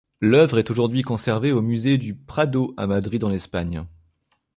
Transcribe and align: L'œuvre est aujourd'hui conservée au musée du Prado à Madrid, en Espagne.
L'œuvre 0.19 0.57
est 0.57 0.71
aujourd'hui 0.71 1.03
conservée 1.03 1.51
au 1.51 1.61
musée 1.61 1.99
du 1.99 2.15
Prado 2.15 2.73
à 2.75 2.87
Madrid, 2.87 3.23
en 3.23 3.29
Espagne. 3.29 3.85